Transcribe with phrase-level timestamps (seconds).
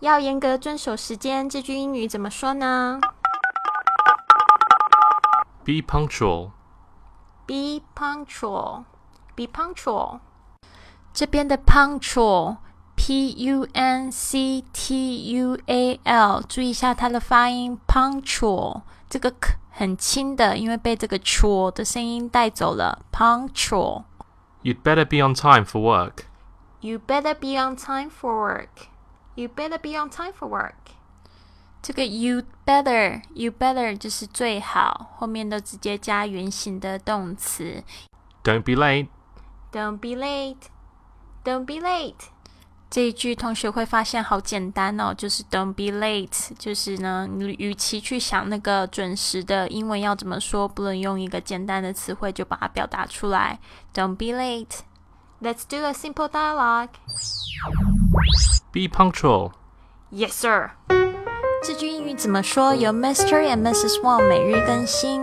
[0.00, 3.00] 要严格遵守时间，这句英语怎么说呢
[5.64, 6.50] ？Be punctual.
[7.46, 8.84] Be punctual.
[9.34, 10.20] Be punctual.
[11.14, 18.82] 这边的 punctual，p u n c t u a l，注意一下它的发音，punctual。
[19.08, 22.98] 这个 k 很轻的，因为被这个 chul 的声音带走了。
[23.10, 24.04] punctual。
[24.62, 26.24] You'd better be on time for work.
[26.82, 28.88] You'd better be on time for work.
[29.35, 30.73] You better be on time for work.
[31.81, 37.83] 这个 you better, you better 就是最好，后面都直接加原形的动词。
[38.43, 39.07] Don't be late.
[39.71, 40.57] Don't be late.
[41.43, 42.15] Don't be late.
[42.89, 53.59] 这一句同学会发现好简单哦，就是 Don't be late，就是呢，你与其去想那个准时的英文要怎么说，不能用一个简单的词汇就把它表达出来。
[53.93, 54.81] Don't be late.
[55.41, 56.89] Let's do a simple dialogue.
[58.71, 59.51] Be punctual.
[60.11, 60.71] Yes, sir.
[61.63, 62.73] 这句英语怎么说？
[62.73, 63.47] 由 Mr.
[63.47, 64.01] and Mrs.
[64.01, 65.21] Wang 每日更新。